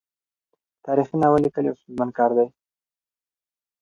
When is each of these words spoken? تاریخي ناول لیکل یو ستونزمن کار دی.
تاریخي 0.85 1.15
ناول 1.21 1.41
لیکل 1.45 1.63
یو 1.67 1.77
ستونزمن 1.79 2.09
کار 2.17 2.31
دی. 2.37 2.47